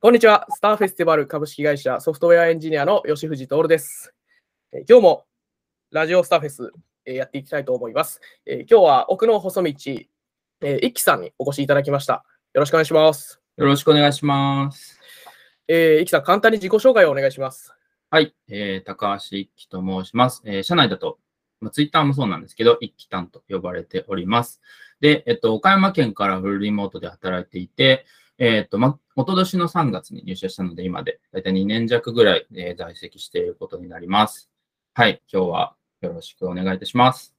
[0.00, 0.46] こんにちは。
[0.50, 4.14] スターフェスティバル株式会社ソフトウェアエンジニアの吉藤徹です。
[4.72, 5.24] えー今日も
[5.90, 6.70] ラジオスターフェス、
[7.04, 8.20] えーやっていきたいと思います。
[8.46, 9.72] えー今日は奥の細道、
[10.60, 12.24] えー、一輝さんにお越しいただきました。
[12.54, 13.40] よろしくお願いします。
[13.56, 15.00] よろしくお願いします。
[15.66, 17.74] えー、一輝さん、簡単に自己紹介をお願いします。
[18.08, 20.42] はい、えー、高橋一輝と申します。
[20.44, 21.18] えー社内だと、
[21.60, 24.60] まあ、ツイッターもそうなんですけど、一輝たんと呼ばれております。
[25.00, 28.06] で、えっと、岡山県からフルリモートで働いていて、
[28.38, 34.48] えっと、ま、おととしの3月に入社したので、今でだいたい2年弱ぐらい、えー在籍していることになります。
[34.94, 37.34] はい、今日はよろしくお願いいたします。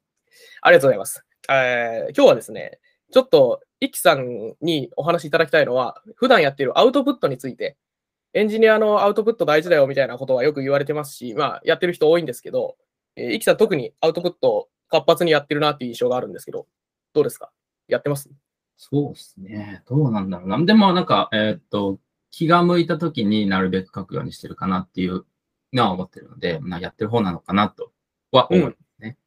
[0.61, 1.23] ありがとうございます。
[1.49, 2.79] えー今日はですね、
[3.11, 7.77] ちょっと一輝さんにお話しいただきたいのは、普段やっているアウトプットについて、
[8.33, 12.75] エンジニアのアウトプット大事だよみたいなことはよく言われてますし、まあ、やってる人多いんですけど、
[13.15, 16.67] えー、さん特にアウトプット活発にやってるなっていう印象があるんですけど、
[17.13, 17.51] どうですか？
[17.87, 18.29] やってます？
[18.81, 19.83] そうですね。
[19.89, 20.57] どうなんだろうな。
[20.65, 21.99] でもなんか、えーっと、
[22.31, 25.25] 気が向いた時になるべく書くようにしてるかなっていう
[25.73, 27.91] のは思ってるので、まあ、やってる方なのかなと
[28.31, 29.17] は思いますね。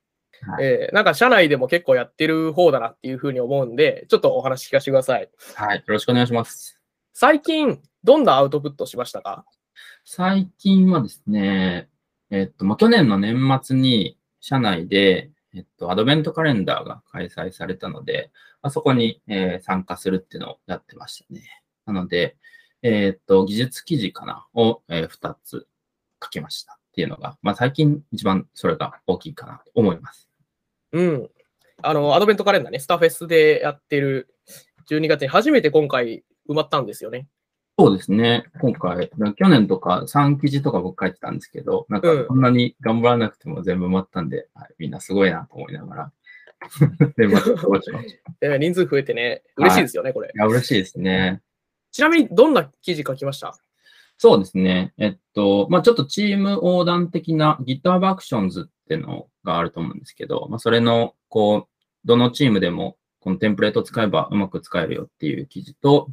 [0.40, 5.30] はいえーなんか社内でも結構やってる方だなっていうふうに思うんで、ちょっとお話聞かせてください。
[5.54, 5.76] はい。
[5.76, 6.80] よろしくお願いします。
[7.12, 9.44] 最近、どんなアウトプットしましたか？
[10.04, 11.88] 最近はですね、
[12.30, 18.30] えっと、まあ、去年の年末に社内で、えっと、アドベントカレンダーが開催されたので、
[18.62, 21.62] まあ、そこに、えー参加するっていうのをやってましたね。
[21.86, 22.36] なので、
[22.82, 24.46] えっと、技術記事かな？
[24.54, 25.66] を、え2つ
[26.22, 30.28] 書きましたっていうのが、まあ、最近一番それが大きいかなと思います。
[30.92, 31.30] うん。
[31.82, 34.34] あの、アドベントカレンダーね、スターフェスでやってる
[34.90, 37.28] 12月に初めて今回埋まったんですよね。
[37.78, 38.44] そうですね。
[38.60, 46.12] 今回、去年とか3記事とか僕書いてたんですけど、なんかうんこんなに頑張らなくても全部埋まったんで、はい、みんなすごいなと思いながら、
[47.16, 48.18] 全部過ごしまし
[48.58, 50.30] 人数増えてね、嬉しいですよね、これ。
[50.34, 51.42] や、嬉しいですね。
[51.90, 53.54] ちなみに、どんな記事書きました？
[54.18, 54.94] そうですね。
[54.98, 66.08] えっと、まあちょっとチーム横断的な GitHub Actions っていうのがあると思うんですけど、まあそれの、こう、どのチームでもこのテンプレートを使えばうまく使えるよっていう記事と、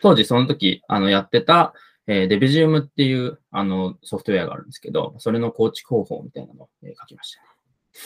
[0.00, 1.74] 当時その時、あの、やってた、
[2.06, 7.48] えー、Debizium っていう、あの、ソフトウェアがあるんですけど、それの構築方法みたいなのを、えー書きましたね。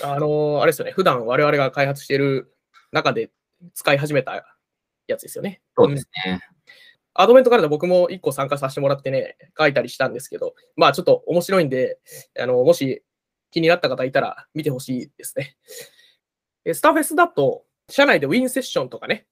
[0.02, 2.54] あのーあれですよね、普段我々が開発している
[2.92, 3.30] 中で
[3.74, 4.44] 使い始めた
[5.06, 5.60] やつですよね。
[5.76, 6.40] そうですね。
[7.14, 11.98] アドベントカレンダー僕も1個参加させてもらってね、書いたりしたんですけど、まあちょっと面白いんで、
[12.38, 13.02] あのもし
[13.50, 15.56] 気になった方いたら見てほしいですね。
[16.64, 19.26] えスターフェスだと、社内でウィンセッションとかね、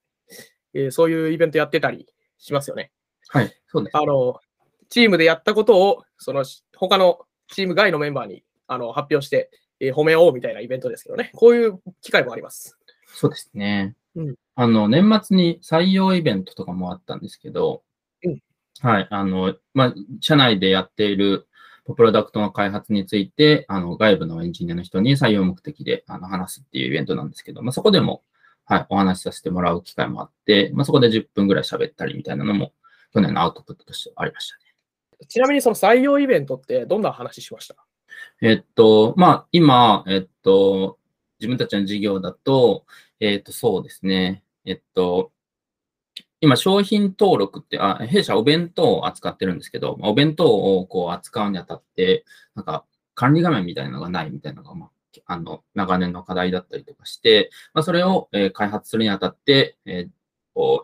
[0.72, 2.06] えーそういうイベントやってたり
[2.38, 2.90] しますよね。
[3.28, 3.96] はい、そうです。
[3.96, 4.40] あの、
[4.88, 6.44] チームでやったことを、その
[6.76, 9.50] 他のチーム外のメンバーにあの発表して、
[9.86, 12.78] えー褒めようみたいなイベントですけどね、こういう機会もあります。
[13.06, 13.94] そうですね。
[14.16, 17.82] うんあの、年末に採用イベントとかもあったんですけど、
[18.24, 18.38] うん
[18.80, 21.48] はい、あの、まあ、社内でやっている
[21.96, 28.22] プロダクトの開発について、あの、外部のエンジニアの人に採用目的であの話すっていうイベントなんですけど、まあ、そこでも、
[28.64, 32.72] はい、お話しさせてもらう機会もあって、まあ、そこで10分ぐらい喋ったりみたいなのも、
[33.12, 35.26] 去年のアウトプットとしてありましたね。
[35.26, 37.76] ちなみにその採用イベントってどんな話しました？
[38.40, 40.98] えっと、まあ、今、えっと、
[41.40, 42.86] 自分たちの事業だと、
[43.20, 44.44] えっと、そうですね。
[44.64, 45.32] えっと、
[46.40, 52.24] 今、商品登録って、あ、弊社お弁当を扱ってるんですけど、お弁当をこう扱うにあたって、
[52.54, 54.90] なんか、管理画面みたいなのがないみたいなのが、まあ、
[55.26, 60.10] あの、長年の課題だったりとかして、まあ、それを、えー開発するにあたって、えー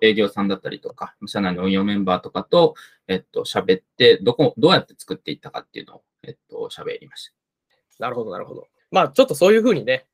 [0.02, 2.74] 営業さんだったりとか、社内の運用メンバーとかと、
[3.08, 7.30] えっと、喋って、どこ、どうやって作っていったかっていうのを、えっと、喋りまし
[7.98, 8.04] た。
[8.04, 8.68] なるほど、なるほど。
[8.90, 10.06] まあ、ちょっとそういうふうにね、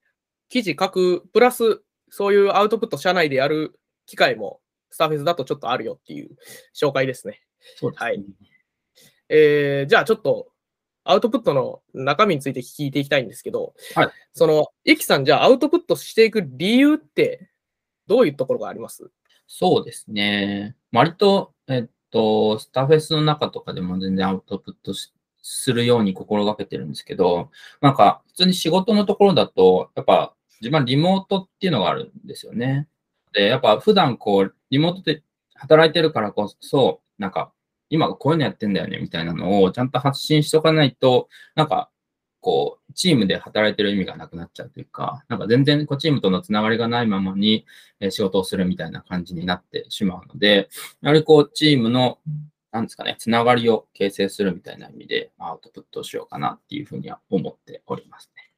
[0.48, 6.36] 記事書く、プラス、そういうアウトプット社内でやる機会も、スターフェスだとちょっとあるよっていう
[6.74, 7.42] 紹介ですね。
[7.76, 8.10] そうですね。
[8.10, 8.24] はい
[9.28, 10.48] えーじゃあちょっと、
[11.02, 17.50] アウトプットの中身について聞いていきたいんですけど、はいその、イキさん、じゃあアウトプットしていく理由って、
[18.06, 19.10] どういうところがあります？
[19.48, 20.76] そうですね。
[20.92, 24.92] 割と、えっと、スターフェスの中とかでも全然アウトプット
[25.42, 27.50] するように心がけてるんですけど、
[27.80, 32.88] なんか、普通に仕事のところだと、やっぱ、自分はリモートっていうのがあるんですよね。
[33.32, 35.22] で、やっぱ普段こう、リモートで
[35.54, 37.52] 働いてるからこそ、なんか、
[37.88, 41.90] 今こういうのやってんだよね、みたいなのをちゃんと発信しとかないと、なんか、
[42.46, 47.66] こう、チームで働いてる意味がなくなっちゃうというか、なんか全然こうチームとのつながりがないままに、
[47.98, 50.68] えー仕事をするみたいな感じになってしまうので、
[51.00, 52.20] やはりこう、チームの、
[52.70, 58.52] なんですかね、つながりを形成するみたいな意味で、まあアウトプットをしようかなっていうふうには思っておりますね。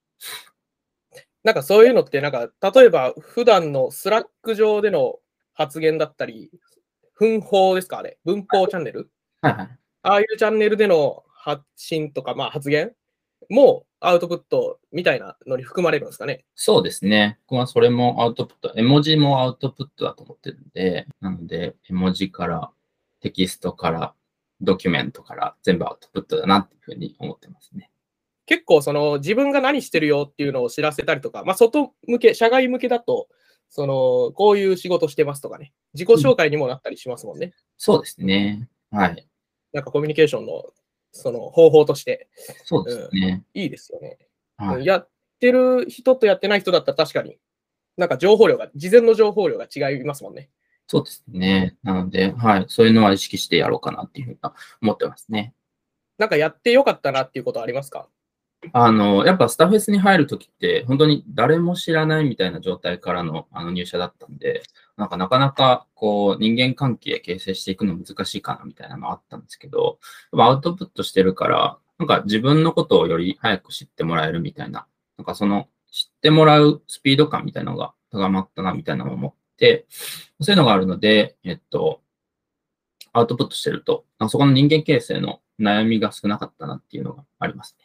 [1.42, 5.18] なんかそういうのって、なんか、例えば、普段の Slack 上での
[5.54, 6.50] 発言だったり、
[7.14, 8.18] 文法ですかあれ。
[8.26, 9.10] 文法チャンネル
[9.40, 9.78] はいはい。
[10.02, 12.92] ああいうチャンネルでの発信とか、まあ、発言
[13.48, 16.44] もアウトプットみたいなのに含まれるんですかね？
[16.54, 17.38] そうですね。
[17.48, 22.70] 僕はそれもアウトプット、絵文字もアウトプットだと思ってるんで、なので、絵文字から、
[23.20, 24.14] テキストから、
[24.60, 27.90] ドキュメントから全部アウトプットだなっていうふうに思ってますね。
[28.44, 33.28] 結構その自分が何してるよっていうのを知らせたりとか、まあ、外向け、社外向けだと、
[33.68, 37.52] そのこういう仕事してますとかね、自己紹介にもなったりしますもんね。
[37.76, 38.68] そうですね。
[38.90, 39.28] はい。
[39.72, 40.64] なんかコミュニケーションの
[41.12, 42.28] その方法として
[42.64, 43.44] そうですね。
[43.54, 44.18] いいですよね。
[44.56, 44.86] はい。
[44.86, 45.08] やっ
[45.40, 47.38] てる人とやってない人だったら確かに、
[47.96, 50.50] なんか情報量が、事前の情報量が違いますもんね。
[50.86, 51.76] そうですね。
[51.82, 52.64] なので、はい。
[52.68, 54.38] そういうのは意識してやろうかなっていうふうに
[54.82, 55.54] 思ってますね。
[56.16, 58.08] なんかやってよかったなっていうことはありますか？
[58.72, 64.62] あの、やっぱスタフェスに入るときって、本当に誰も知らないみたいな状態からのあの入社だったんで、
[64.98, 70.00] なんかなかなかこう人間関係形成していくの難しいかなみたいなのあったんですけど、
[70.36, 79.86] アウトプットしてるから、なんか自分のことをより早く知ってもらえるみたいな、なんかその知ってもらうスピード感みたいなのが高まったなみたいなのを思って、
[80.40, 82.02] そういうのがあるので、えっと、
[83.12, 87.84] アウトプットしてると、あそこの人間形成の悩みが少なかったなっていうのがありますね。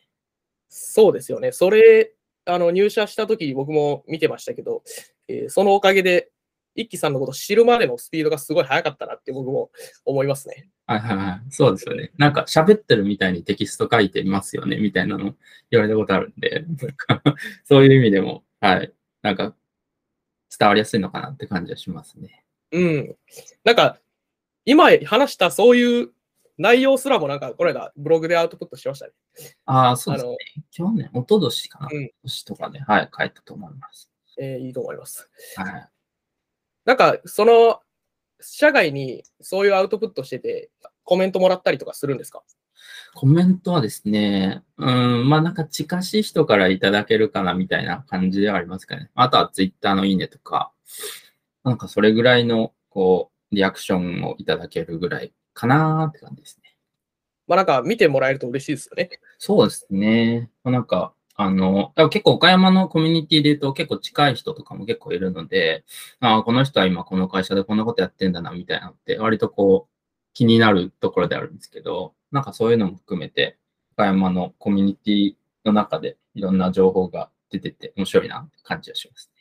[0.68, 1.52] そうですよね。
[1.52, 2.14] それ、
[2.46, 4.84] あの入社した時僕も見てましたけど、
[5.28, 6.33] えーそのおかげで、
[6.76, 9.70] 一輝さんのことを知るまでのスピードがすごい速かったなって僕も
[10.06, 10.70] 思いますね。
[10.86, 11.52] はいはいはい。
[11.52, 12.12] そうですよね。
[12.18, 15.36] なんか喋ってるみたいにテキスト書いてますよね、みたいなの
[15.72, 16.66] 言われたことあるんで、
[17.64, 18.94] そういう意味でも、はい。
[19.22, 19.56] なんか
[20.58, 22.44] 伝わりやすいのかなって感じはしますね。
[22.72, 23.18] うん。
[23.64, 24.00] なんか、
[24.66, 26.12] 今話したそういう
[26.58, 29.14] 内容すらもなんか、この間ブログでアウトプットしましたね。
[29.66, 30.38] ああ、そうあですねの。
[30.72, 31.90] 去年、一昨年かな。
[31.92, 34.12] うん年とかで、はい、書いたと思います。
[34.40, 35.30] えーいいと思います。
[35.56, 35.90] はい。
[36.86, 37.82] なんか、その、
[38.42, 40.70] 社外にそういうアウトプットしてて、
[41.04, 42.44] コメントもらったりとかするんですか？
[43.14, 49.12] コメントはですね、うん、まあなんか近しい人からいただけるかなみたいな感じではありますかね。
[49.16, 50.72] あとはツイッターのいいねとか、
[51.64, 56.76] なんかそれぐらいの、こう、リアクションをいただけるぐらいかなーって感じですね。
[57.48, 59.10] まあなんか見てもらえると嬉しいですよね。
[59.38, 60.50] そうですね。
[60.64, 65.84] まあなんか、あの、結構岡山のコミュニティで言うと結構近い人とかも結構いるので、
[66.20, 69.94] ああ、この人は今この会社でこんなことやってんだなみたいなのって割とこう
[70.34, 73.58] 気になるところであるんですけど、なんかそういうのも含めて
[73.96, 75.36] 岡山のコミュニティ
[75.66, 79.32] の中でいろんな情報が出てて面白いなって感じはします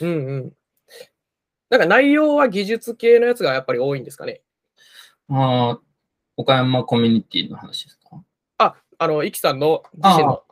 [0.00, 0.08] ね。
[0.08, 0.52] うんうん。
[1.70, 4.42] なんか内容は技術系のやつがやっぱり多いんですかね？
[5.30, 5.80] ああ、
[6.36, 8.22] 岡山コミュニティの話ですか？
[8.58, 10.44] あ、あの、イキさんの自身の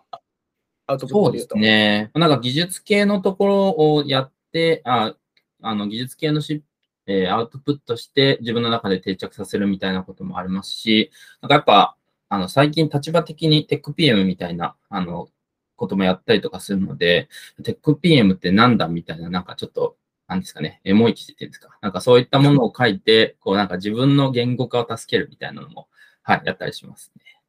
[0.93, 2.19] アウトプッそうですトで言うと。
[2.19, 2.21] ね。
[2.21, 5.15] なんか技術系のところをやって、あ
[5.63, 6.63] あの技術系のし、
[7.07, 11.11] えーアウトプットして自分の中で定着させるみたいなこともありますし、
[11.41, 11.97] なんかやっぱ、
[12.29, 15.29] あの最近立場的にテック PM みたいな、あの、
[15.77, 17.29] こともやったりとかするので、
[17.63, 19.97] テック PM ってなんだみたいな、なんかちょっと、
[20.29, 21.77] なんですかね、エモい記事っていうんですか。
[21.83, 25.89] なんかそういったものを書いて、こうなんか自分の言語化を助けるみたいなのも、
[26.23, 27.42] はい、やったりしますね。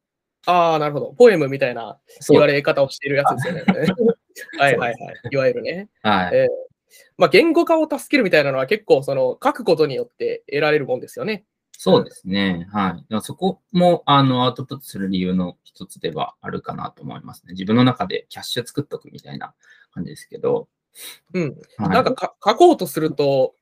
[0.45, 1.13] ああ、なるほど。
[1.17, 1.99] ポエムみたいな
[2.29, 3.63] 言われ方をしているやつですよね。
[4.59, 5.15] はいはいはい。
[5.31, 5.89] いわゆるね。
[6.01, 6.35] はい。
[6.35, 6.73] えー
[7.17, 11.45] まあ、言語化を助けるみたいなのは結構その書くことによって得られるもんですよね。
[11.75, 12.67] そうですね。
[12.71, 13.21] はい。
[13.21, 17.53] そこも、あの、アウトプットする理由の一つではあるかなと思いますね。
[17.53, 19.53] 自分の中でキャッシュ作っとくみたいな
[19.91, 20.69] 感じですけど。
[21.33, 21.57] うん。
[21.77, 23.55] はい、なんかか書こうとすると、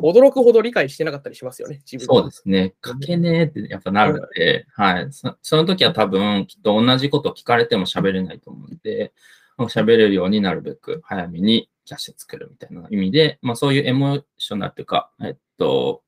[0.00, 2.74] 驚くほど理解してなかったりしますよね、自分そうですね。
[2.84, 5.12] 書けねえってやっぱなるので、はい。
[5.12, 9.12] そその時は多分、きっと同じこと聞かれても喋れないと思うんで、
[9.58, 16.02] 喋れるようになるべく早めにキャッシュ作るみたいな意味で、まあそういうエモーショナルというか、えっと、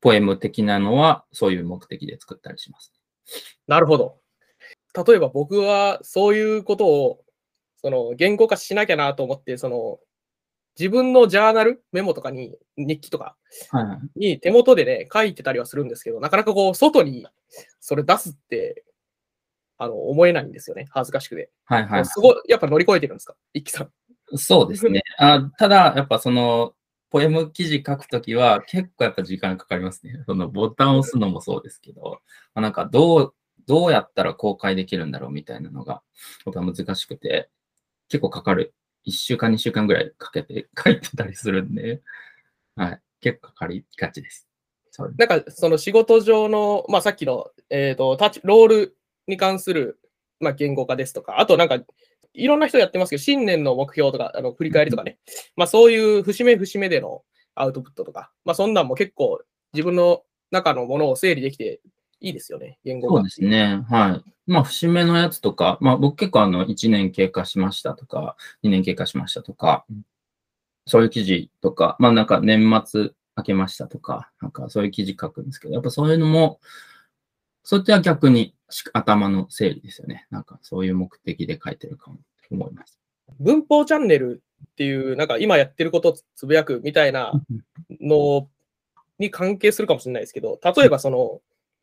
[0.00, 2.92] ポエム的なのはそういう目的で作ったりします。
[3.66, 4.18] なるほど。
[5.06, 7.24] 例えば僕はそういうことを
[7.80, 9.98] その言語化しなきゃなと思って、その
[10.78, 13.36] 自分のジャーナル、メモとかに、日記とか
[13.70, 14.18] はいはい。
[14.18, 17.26] に手元でね、書いてたりはするんですけど、なかなかこう、外に
[17.80, 18.84] それ出すって、
[19.78, 20.86] あの、思えないんですよね。
[20.90, 21.50] 恥ずかしくて。
[21.64, 22.06] はいはい。
[22.06, 23.34] すごい、やっぱ乗り越えてるんですか？
[23.52, 24.38] 一輝さん。
[24.38, 25.02] そうですね。
[25.18, 26.74] あただ、やっぱその、
[27.10, 30.22] ポエム記事書くときは結構やっぱ時間かかりますね。
[30.24, 32.20] そのボタンを押すのもそうですけど、
[32.54, 33.34] まあ、なんかどう、
[33.66, 36.02] どうやったら公開できるんだろうみたいなのが、
[36.46, 37.50] やっぱ難しくて、
[38.08, 38.72] 結構かかる。
[39.06, 42.02] 1週間、2週間ぐらいかけて 書いてたりするんで、
[42.76, 43.00] はい。
[43.20, 44.48] 結構かかりがちです。
[44.90, 45.14] そう。
[45.16, 49.98] なんか、その仕事上の、まあ、さっきの、えっ、と、タッチ、ロールに関する、
[50.40, 51.78] まあ、言語化ですとか、あとなんか、
[52.34, 55.18] いろんな人やってますけど、新年の目標とか、あの振り返りとかね、
[55.56, 57.22] まあ、そういう節目節目での
[57.54, 59.40] アウトプットとか、まあ、そんなんも結構
[59.74, 61.80] 自分の中のものを整理できて
[62.22, 63.16] いいですよね、言語が。
[63.16, 63.84] そうですね。
[63.90, 64.30] はい。
[64.46, 69.84] まあ、節目のやつとか、まあ、僕結構あの、1年経過しましたとか、2年経過しましたとか、
[70.86, 76.60] そういう記事とか、まあ、なんか年末明けましたとか、なんかそういう記事書くんですけど、やっぱそういうのも、
[77.64, 80.26] そっちは逆にし頭の整理ですよね。
[80.30, 82.22] なんかそういう目的で書いてるかもと
[82.54, 82.98] 思います。
[83.40, 87.32] 文法チャンネルっていう、なんか今やってることをつぶやくみたいな
[88.00, 88.48] の
[89.18, 91.40] に関係するかもしれないですけど、例えばその、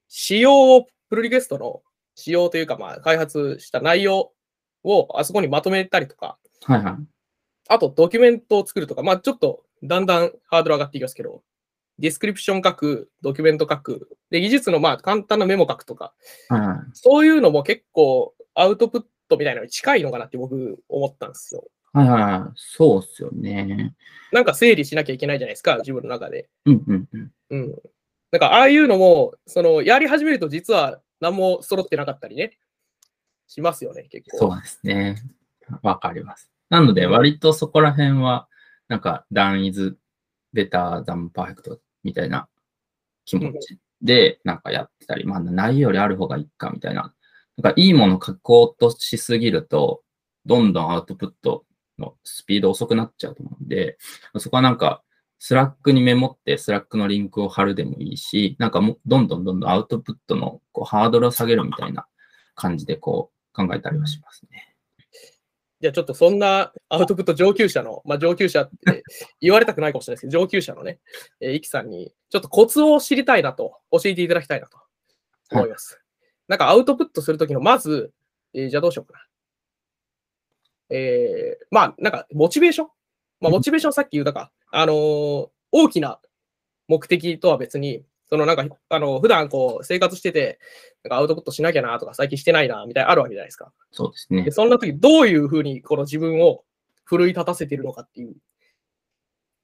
[0.09, 1.81] 仕様をプルリクエストの
[2.15, 4.31] 仕様というか、まあ、開発した内容
[4.83, 6.95] をあそこにまとめたりとか、はいはい。
[7.69, 11.43] あとドキュメントを作るとか、まあちょっとだんだんハードル上がっていきますけど、
[11.99, 16.13] ディスクリプション書く、ドキュメント書く、で、技術のまあ簡単なメモ書くとか、
[16.49, 16.77] はいはい。
[16.93, 21.65] そういうのも結構アウトプットみたいなのに近いのかなって僕思ったんですよ。
[21.93, 22.51] はいはいはい。
[22.55, 23.95] そうっすよね。
[24.31, 26.49] なんか整理しなきゃいけないじゃないですか、自分の中で。
[26.65, 27.31] うんうんうん。
[27.49, 27.75] うん。
[28.31, 32.59] なんかああいうのも、その、やり始めると実は何も揃ってなかったりね、
[33.47, 34.37] しますよね、結構。
[34.37, 35.15] そうですね。
[35.81, 36.51] わかります。
[36.69, 38.47] なので、割とそこら辺は、
[38.87, 39.97] なんか、done is
[40.53, 42.47] better than perfect みたいな
[43.25, 47.13] 気持ちで、なんかやってたり、まあ、ないよりある方がいいかみたいな。
[47.57, 50.03] なんか、いいもの書こうとしすぎると、
[50.45, 51.65] どんどんアウトプット
[51.97, 53.97] のスピード遅くなっちゃうと思うんで、
[54.37, 55.03] そこはなんか、
[55.39, 62.07] スラックにメモって、スラックのリンクを貼るでもいいし、なんかもう、どんどんどんどんアウトプットのこうハードルを下げるみたいな
[62.55, 64.75] 感じで、こう、考えたりはしますね。
[65.81, 69.03] じゃあちょっとそんなアウトプット上級者の、まあ上級者って
[69.39, 70.99] 言われたくないかもしれないですけど、上級者のね、
[71.39, 74.77] えー、イキさんにちょっとコツを知りたいなと、教えていただきたいなと
[75.51, 76.01] 思います。
[76.49, 78.11] なんかアウトプットするときの、まず、
[78.53, 79.25] えーじゃあどうしようかな。
[80.89, 82.87] えーまあなんかモチベーション？
[83.39, 86.19] まあモチベーションさっき言ったか、あのー大きな
[86.87, 90.57] 目的とは別に、そのなんか、あの、普段こう生活してて、
[91.03, 93.71] なんかアウトプットしなきゃなとか、最近してないなみたいなあるわけじゃないですか。
[93.91, 94.51] そうですねで。
[94.51, 96.63] そんな時どういうふうにこの自分を
[97.03, 98.35] 奮い立たせているのかっていう、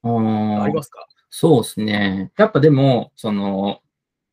[0.03, 1.07] あーありますか？
[1.31, 2.31] そうですね。
[2.37, 3.81] やっぱでも、その、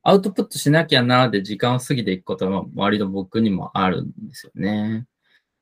[0.03, 5.07] アウトプットしなきゃなで時間を過ぎていくことは割と僕にもあるんですよね。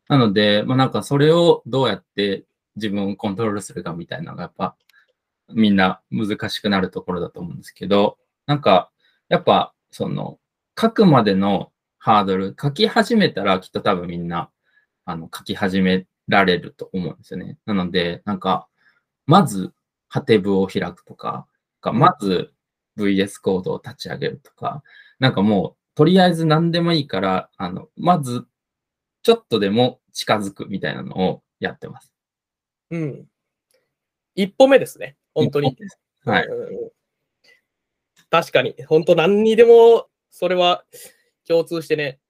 [0.08, 4.76] なので、まあなんかそれをどうやって自分をコントロールするかみたいなのがやっぱ
[5.54, 8.90] みんな難しくなるところだと思うんですけど、なんか
[9.28, 10.38] やっぱその
[10.80, 14.50] 書くまでのハードル、書き始めたらきっと多分みんな
[15.04, 17.58] あの書き始められると思うんですよね。
[17.66, 18.68] なので、なんか
[19.26, 19.72] まず
[20.08, 21.46] ハテブを開くとか、
[21.80, 22.52] かまず
[22.98, 24.82] VS コードを立ち上げるとか、
[25.18, 28.46] なんかもう、とりあえず何でもいいから、あの、まず、
[29.22, 32.12] ちょっとでも近づくみたいなのをやってます。
[32.90, 33.26] うん。
[34.34, 35.16] 一歩目ですね。
[35.34, 35.76] 本当に。
[36.24, 36.48] はい。
[38.30, 40.84] 確かに、本当何にでもそれは
[41.46, 42.20] 共通してね、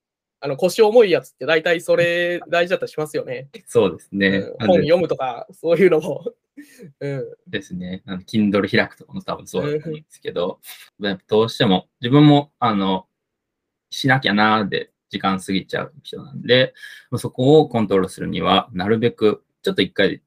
[0.40, 3.48] あの腰重いやつって大体それ大事だったりしますよね。
[3.66, 4.28] そうですね。
[4.58, 6.24] うん本読むとか、そういうのも。
[7.00, 8.02] うん、ですね。
[8.06, 10.60] あの Kindle 開くとかも多分そうだと思うんですけど、
[11.28, 13.06] どうしても、自分も、あの、
[13.90, 16.74] しなきゃなーで時間過ぎちゃう人なんで、
[17.10, 20.22] まあそこをコントロールするには、なるべくちょっと一回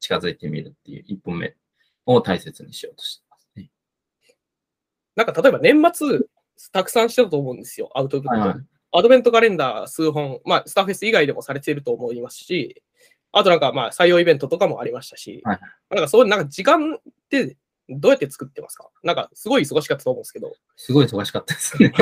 [0.00, 1.54] 近づいてみるっていう一歩目
[2.06, 3.70] を大切にしようとしてますね。
[5.16, 6.20] なんか例えば年末、
[6.72, 8.60] たくさんしてたと思うんですよ、アウトプット。
[8.96, 12.80] アドベントカレンダー数本、まあ、スターフェス以外でもされていると思いますし、
[13.32, 17.56] あとなんかまあ採用イベントとかもありましたし、はいなんかそういうなんか時間って
[17.88, 18.88] どうやって作ってますか？
[19.02, 21.92] なんかすごい忙しかったと思うんですけど、すごい忙しかったですね。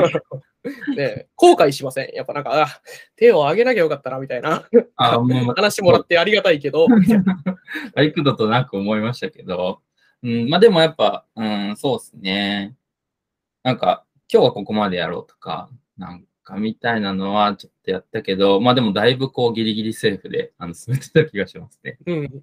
[0.94, 2.14] ね、後悔しません？
[2.14, 2.82] やっぱなんか、あ
[3.16, 4.68] 手を挙げなきゃよかったなみたいな。
[4.97, 9.80] あもう話もらってありがたいけど、みたいな幾度となく思いましたけど、
[10.23, 12.76] うん、まあでもやっぱ、うん、そうですね。
[13.62, 21.99] なんか、今日はここまでやろうとか、なんかみたいなのはちょっとやったけど、まあでもだいぶこうギリギリセーフであの進めてた気がしますね。
[22.07, 22.43] うん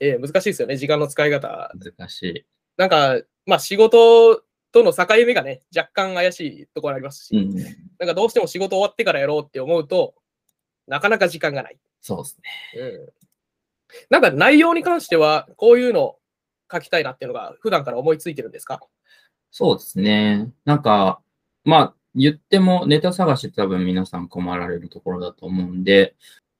[0.00, 1.72] えー難しいですよね、時間の使い方。
[1.98, 2.46] 難しい。
[2.76, 4.42] なんか、まあ仕事
[4.72, 7.54] との境目がね、若干怪しいところありますし、うん、
[7.98, 10.14] なんかどうしても仕事終わってからやろうって思うと、
[10.86, 11.78] なかなか時間がない。
[12.00, 12.38] そうです
[12.74, 12.80] ね。
[12.80, 13.12] うん。
[14.08, 16.16] なんか内容に関しては、こういうの
[16.72, 18.80] 書きたいなっていうのが普段から思いついてるんですか？
[19.50, 20.52] そうですね。
[20.64, 21.20] なんか、
[21.64, 26.14] まあ、言ってもネタ探しって多分皆さん困られるところだと思うんで、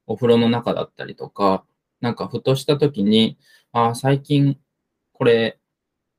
[0.07, 1.65] お風呂の中だったりとか、
[2.01, 3.39] なんかふとした時に、
[3.73, 4.59] ああ、最近
[5.13, 5.59] これ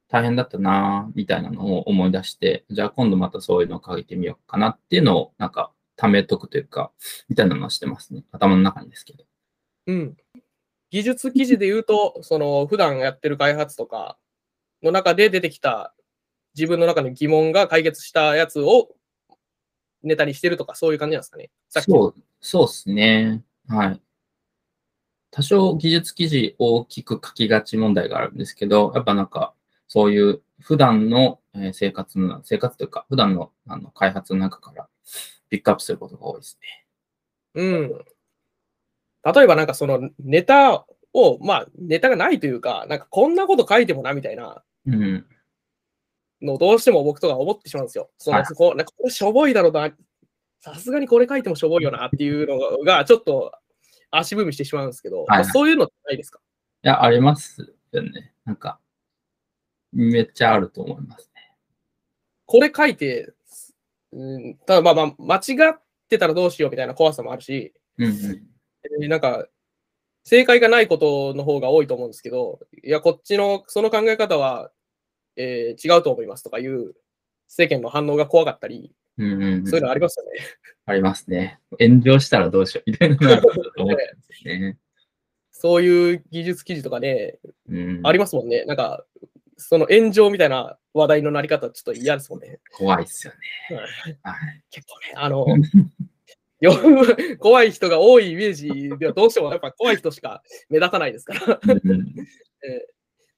[0.09, 6.91] 大変だったなぁみたいなのを思い出して、じゃあ今度またそういうのを書いてみようかなっていうのを、なんか、貯めとくというか、
[7.29, 8.23] みたいなのはしてますね。
[8.31, 9.23] 頭の中にですけど。
[9.87, 10.17] うん。
[10.91, 14.17] 技術記事で言うと、 その普段やってる開発とか
[14.83, 15.95] の中で出てきた
[16.53, 18.95] 自分の中の疑問が解決したやつを
[20.03, 21.49] ネタにしてるとか、そういう感じなんですかね。
[21.69, 23.43] そう、そうですね。
[23.67, 24.01] はい。
[25.31, 29.53] 多少技術記事大きく書きがち問題があるんですけど、やっぱなんか、
[29.87, 34.87] そういう普段のえー生活の、生活というか、普段のあの開発の中から
[35.49, 36.85] ピックアップすることが多いですね。
[37.55, 38.05] うん。
[39.23, 45.25] 例えばなんかそのネタを、まあネタがないというか、なんかこんなこと書いてもなみたいなうん。
[46.41, 48.09] のをどうしても僕とか思ってしまうんですよ。
[48.17, 49.91] そのはいそこなんかこれしょぼいだろうな、
[50.59, 53.51] さすがにこれ書いてもしょぼいよなっていうのがちょっと
[54.09, 56.39] 足踏みしてしまうんですけど、はいまあそういうのってないですか？
[56.83, 58.33] いや、ありますよね。
[58.43, 58.79] なんか、
[59.93, 61.53] めっちゃあると思いますね。
[62.47, 63.33] これ書いて、
[64.11, 68.50] うん、ただまあまあ間違ってたらどうしようみたいな怖さもあるし、うんうん。
[68.83, 69.47] えーなんか、
[70.23, 74.71] 正解がないことの方が多いと思うんですけど、いや、こっちの、その考え方は、
[75.35, 76.93] えー違うと思いますとかいう
[77.47, 80.31] 世間の反応が怖かったり、うんうんうんそういうのありますよね。
[80.85, 81.59] ありますね。
[81.79, 83.41] 炎上したらどうしようみたいなのが
[83.77, 83.95] 思うんで
[84.31, 84.77] すよね。
[85.51, 87.37] そういう技術記事とかね、
[87.69, 88.65] うん、ありますもんね。
[88.65, 89.05] なんか、
[89.57, 92.59] その炎上みたいな話題のなり方、ちょっと嫌ですもんね。
[92.71, 93.33] 怖いですよ
[93.69, 93.75] ね。
[93.77, 94.63] はいはい。
[94.71, 95.55] 結構ね、あの、よ
[97.39, 101.59] 怖い人が多いイメージではどうしてもやっぱ怖い人しか目立たないですから。
[102.63, 102.91] えー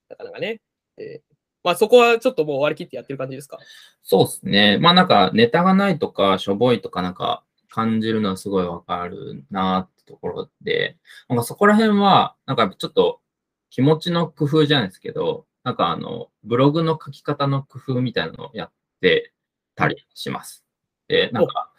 [0.10, 0.62] なかなかね。
[0.98, 1.34] えー
[1.66, 3.58] まあそこはちょっともう割り切ってやってる感じですか？
[4.02, 4.78] そうですね。
[4.80, 10.98] まあなんかネタがないとか、しょぼいとかなんか感じるのはすごいわかるなってところで、
[11.30, 13.22] なんかそこら辺は、なんかちょっと
[13.70, 19.32] 気持ちの工夫じゃないですけど、なんかあの、ブログの書き方の工夫みたいなのをやって
[19.76, 20.66] たりします。
[21.08, 21.72] で、なんか、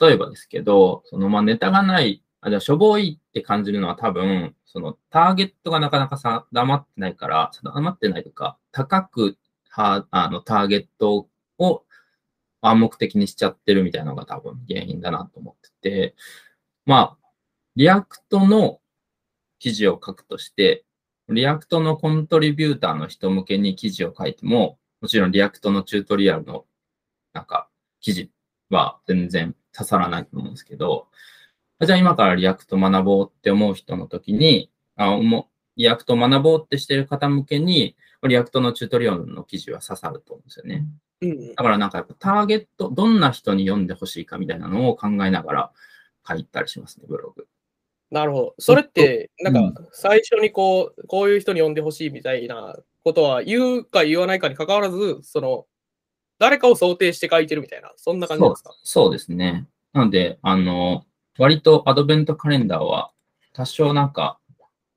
[0.00, 9.38] 例えばですけど、そのまあネタがない、あ、じゃあしょぼいって感じるのは多分、そのターゲットがなかなかさ定まってないから、定まってないとか、高く
[9.70, 11.84] はあのターゲットを
[12.60, 16.14] 暗黙的にしちゃってるみたいなのが多分原因だなと思ってて、
[16.84, 17.28] まあ、
[17.76, 18.80] リアクトの
[19.58, 20.84] 記事を書くとして、
[21.28, 26.64] リアクトのコントリビューターの人向けに記事を書いても、もちろんリアクトのチュートリアルの
[27.32, 27.68] なんか
[28.00, 28.30] 記事
[28.70, 31.08] は全然刺さらないと思うんですけど、
[31.84, 35.44] じゃあ今からリアクト学ぼうって思う人の時に、あ思う
[35.76, 40.86] リアクトを学ぼうってしてる方向けに、リアクトのチュートリアルの記事は刺さると思うんですよね。
[41.20, 41.54] うん。
[41.54, 45.72] だからなんかやっぱターゲット、どんな人に読んでほしいかみたいなのを考えながら
[46.26, 47.46] 書いたりしますね、ブログ。
[48.10, 48.54] なるほど。
[48.58, 55.66] それって、なうんんか最初にこう、こういう人に呼んでほしいみたいなことは言うか言わないかに関わらず、その、
[56.38, 58.74] 誰かを想定して書いてるみたいな、そんな感じですか？
[58.82, 59.66] そうですね。
[59.92, 61.04] なので、あの、
[61.38, 63.12] 割とアドベントカレンダーは
[63.52, 64.38] 多少なんか、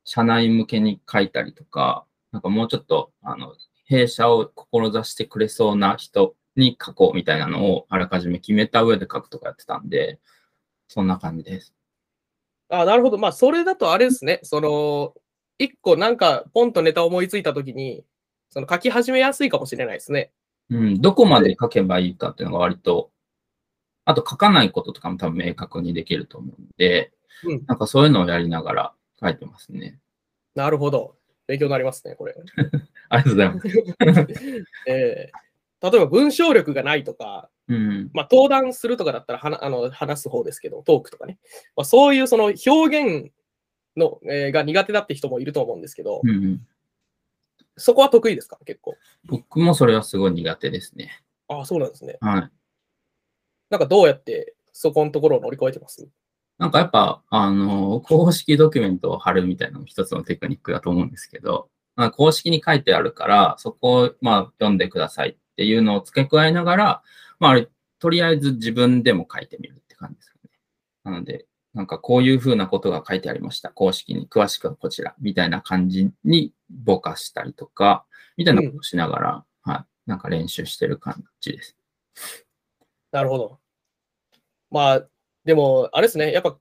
[0.03, 10.19] 社内向けに書いたりとか、なんかもうちょっと、あの、弊社を志してくれそうな人に書こうみたいなのをあらかじめ決めた上で書くとかやってたんで、
[10.87, 11.73] そんな感じです。
[12.69, 13.17] あ、なるほど。
[13.17, 14.39] まあ、それだとあれですね。
[14.43, 15.13] その、
[15.57, 18.03] 一個なんか、ポンとネタ思いついたときに、
[18.49, 20.31] その書き始めやすいかもしれないですね。
[20.69, 23.11] うん、どこまで書けばいいかっていうのが割と、
[24.05, 27.11] あと書かないこととかも多分明確にできると思うんで、
[27.43, 29.99] うんなんかそういうのをやりながら書いてますね。
[30.55, 31.15] なるほど。
[31.47, 32.35] 勉強になりますね、これ。
[33.09, 34.65] ありがとうございます。
[34.87, 35.49] えー
[35.81, 38.09] 例えば文章力がないとか、うん。
[38.13, 41.37] まあ、登壇するとかだったらはなあの話す方ですけど、トークとかね。
[41.75, 43.31] まあ、そういうその表現
[43.95, 46.67] の、えーが苦手だって人もいると思うんですけど、うんうん、
[47.79, 48.57] そこは得意ですか？
[48.65, 48.95] 結構。
[49.25, 51.21] 僕もそれはすごい苦手ですね。
[51.47, 52.17] ああ、そうなんですね。
[52.21, 52.51] はい。
[53.69, 56.07] なんかどうやってそこのところを乗り越えてます？
[56.57, 67.03] なんかやっぱ、あの、公式ドキュメントを貼るみたいなのも一つのテクニックだと思うんですけど、まあ、公式に書いてあるから、そこを、まあ、読んでくださいっていうのを付け加えながら、
[67.39, 67.61] まあ、
[67.99, 70.49] とりあえず自分でも書いてみるって感じですかね。
[71.05, 71.45] なので、
[71.79, 73.69] なんかこういうふうなことが書いてありました。
[73.69, 80.09] 公式に詳しくはこちら、みたいな感じにぼかしたりとか、みたいなことをしながら、はい。
[80.09, 81.77] なんか練習してる感じです。
[83.13, 83.59] なるほど。
[84.69, 85.07] まあ、
[85.45, 86.33] でも、あれですね。
[86.33, 86.59] やっぱ、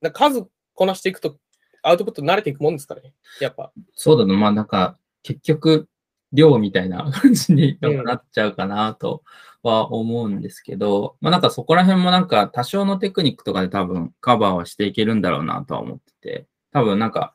[0.00, 1.36] な数こなしていくと、
[1.82, 3.12] アウトプット慣れていくもんですかね。
[3.42, 3.74] やっぱ。
[3.92, 5.86] そうだな、まあなんか、結局、
[6.32, 9.22] 量みたいな 感じにうんなっちゃうかなと
[9.62, 17.34] は思うんですけど、まあなんかそこら辺もなんか多少のテクニックとかで多分カバーはしていけるんだろうなとは思ってて、多分なんか、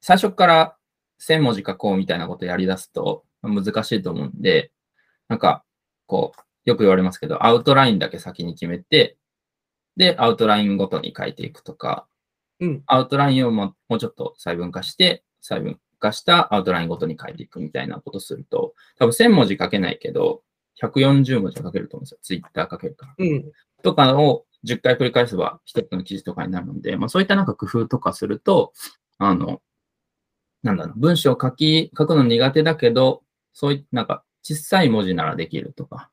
[0.00, 0.76] 最初から
[1.20, 4.72] 1000文字書こうみたいなことやり出すと難しいと思うんで、
[5.28, 5.64] なんか、
[6.06, 9.16] こう、よく言われますけど、アウトラインだけ先に決めて、
[9.96, 12.06] で、アウトラインごとに書いていくとか、
[12.60, 12.82] うん。
[12.86, 20.42] アウトラインをももうちょっと細分化して、細分化したアウトラインごとに書いていくみたいなことすると、多分1000文字書けないけど、
[20.82, 22.18] 140文字は書けると思うんですよ。
[22.20, 23.14] ツイッター書けるから。
[23.16, 23.52] うん。
[23.82, 28.72] とかを10回繰り返せば一つの記事とかになるので、まあそういったなんか工夫とかすると、
[29.18, 29.62] あの、
[30.62, 36.10] なんだろう、文章を書き、書くの苦手だけど、そういったなんか小さい文字ならできるとか、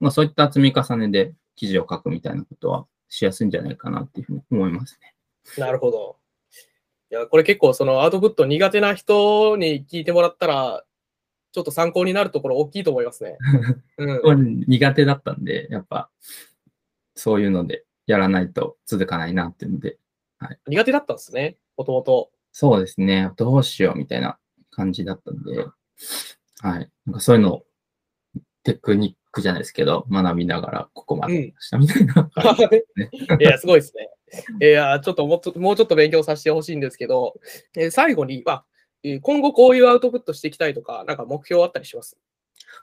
[0.00, 5.14] まあそういった積み重ねで記事を書くみたいなことはしやすいんじゃないかなっていうふうに思いますね。
[5.58, 6.19] なるほど。
[7.10, 10.84] いや、これ結構そのアウトプット苦手な人に聞いてもらったら、
[11.52, 13.36] ちょっと参考になるところ大きいと思いますね。
[13.98, 14.64] うん。
[14.68, 16.08] 苦手だったんで、やっぱ、
[17.16, 19.98] そういうのでやらないと続かないなっていうので、
[20.68, 22.30] 苦手だったんですね、もともと。
[22.52, 24.38] そうですね、どうしようみたいな
[24.70, 25.66] 感じだったんで、
[26.60, 26.90] はい。
[27.06, 27.66] なんかそういうのを
[28.62, 33.10] テクニックじゃないですけど、学びながらここまでしたみたいな感じですね。
[33.40, 34.08] いや、すごいですね。
[34.60, 37.34] いや、ちょっともうちょっともうちょっと勉強させてほしいんですけど、
[37.76, 38.64] えー最後に、ま
[39.22, 42.18] 今後こういうアウトプットしていきたいとか、なんか目標あったりします？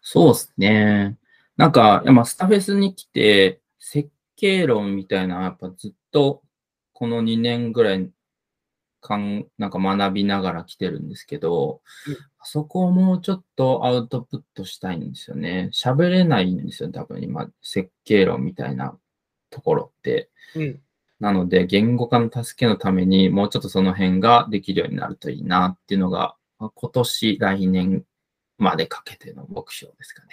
[0.01, 1.17] そうですね。
[1.57, 6.41] なんか、まあ、スタフェスに来て、設計論みたいな、やっぱずっと
[6.93, 8.09] この2年ぐらい
[8.99, 15.69] かん、なんか学びながら来てるんですけど、うんあそこをもうちょっとアウトプットしたいんですよね。
[15.73, 18.97] 喋れないんですよ、多分今、設計論みたいな
[19.49, 20.29] ところって。
[20.55, 20.81] うん。
[21.19, 28.05] なので、言語化の助けのためにもうちょっとその辺ができるようになるといいなっていうのが、まあ今年、来年
[28.57, 30.29] までかけての目標ですかね。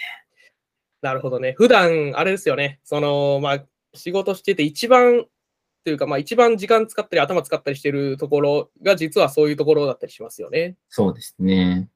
[1.01, 1.53] なるほどね。
[1.57, 2.79] 普段、あれですよね。
[2.83, 5.25] その、まあ、仕事してて一番、
[5.83, 10.77] というか、まあ、一番時間使ったり頭使ったりしてるところが、実はそういうところだったりしますよね。
[10.89, 11.89] そうですね。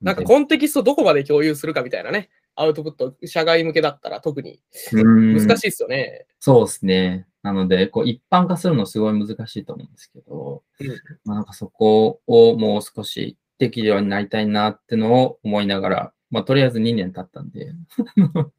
[0.00, 2.30] なんかコンテキストどこまで共有するかみたいなね。
[2.60, 4.60] アウトプット、社外向けだったら特に
[4.92, 6.26] 難難しいですよね。
[6.38, 7.26] そうですね。
[7.42, 10.88] なので、こう一般化するのすごい難しいと思うんですけど、うん
[11.24, 17.72] まあ、なんかそこをもう少しできるようになりたいなってのを思いながら、まあ、とりあえず2年経ったんで、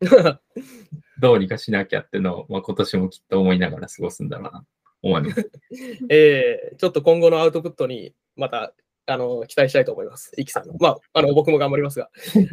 [1.21, 4.65] どうにかしなきゃってのを、まあ、今年もきっと思いながら過ごすんだろうなと
[5.03, 5.51] 思います。
[6.09, 8.73] えーちょっと今後のアウトプットにまた
[9.07, 10.31] あの期待したいと思います。
[10.37, 10.75] イキさんの。
[10.79, 12.47] まあ、あの僕も頑張りますが、 あり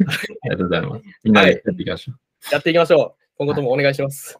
[0.49, 1.03] がとうございます。
[1.23, 2.53] みんなでやっていきましょう。
[2.53, 3.23] やっていきましょう。
[3.37, 4.39] 今後ともお願いします。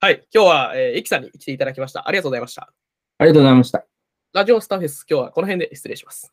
[0.00, 2.08] はい、今日は、えー、イキさんに来ていただきました。
[2.08, 2.72] ありがとうございました。
[3.18, 3.84] ありがとうございました。
[4.32, 6.32] ラジオスターフェス、今日はこの辺で失礼します。